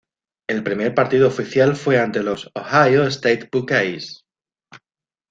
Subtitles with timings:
[0.49, 4.25] El primer partido oficial fue ante los Ohio State Buckeyes.